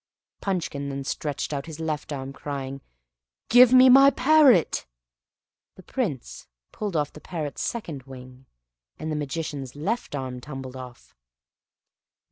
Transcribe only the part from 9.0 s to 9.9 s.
the Magician's